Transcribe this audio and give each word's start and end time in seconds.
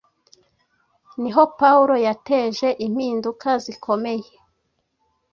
ni 1.19 1.29
ho 1.35 1.43
Pawulo 1.59 1.95
yateje 2.07 2.67
impinduka 2.85 3.49
zikomeye 3.63 4.29